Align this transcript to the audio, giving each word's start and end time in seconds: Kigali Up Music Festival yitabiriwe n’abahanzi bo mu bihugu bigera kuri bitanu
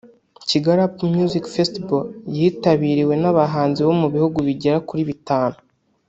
Kigali 0.49 0.81
Up 0.87 0.95
Music 1.17 1.43
Festival 1.55 2.03
yitabiriwe 2.35 3.13
n’abahanzi 3.21 3.79
bo 3.87 3.93
mu 4.01 4.07
bihugu 4.13 4.37
bigera 4.47 4.77
kuri 4.87 5.03
bitanu 5.09 5.57